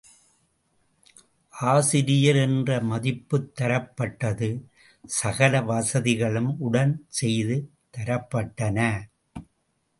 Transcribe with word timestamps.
ஆசிரியர் 1.53 2.35
என்ற 2.35 2.79
மதிப்புத் 2.81 3.51
தரப்பட்டது 3.61 4.49
சகல 5.09 5.61
வசதிகளும் 5.61 6.59
உடன் 6.59 7.05
செய்து 7.19 7.57
தரப்பட்டன. 7.97 8.79